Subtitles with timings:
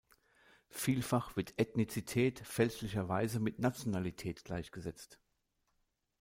[0.71, 5.19] Vielfach wird Ethnizität fälschlicherweise mit Nationalität gleichgesetzt.